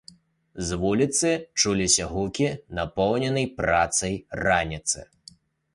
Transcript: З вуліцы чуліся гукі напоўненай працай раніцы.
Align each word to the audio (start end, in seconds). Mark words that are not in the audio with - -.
З 0.69 0.79
вуліцы 0.83 1.29
чуліся 1.63 2.07
гукі 2.15 2.49
напоўненай 2.79 3.47
працай 3.61 4.13
раніцы. 4.45 4.99